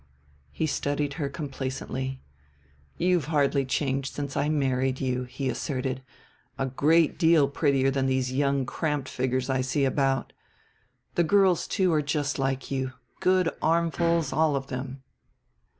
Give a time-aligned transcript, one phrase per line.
[0.49, 2.23] He studied her complacently.
[2.97, 6.01] "You've hardly changed since I married you," he asserted;
[6.57, 10.33] "a great deal prettier than these young cramped figgers I see about.
[11.13, 15.03] The girls, too, are just like you good armfuls all of them."